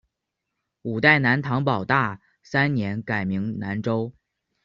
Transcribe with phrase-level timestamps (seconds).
[0.81, 4.11] 五代南唐保大三年改名南州。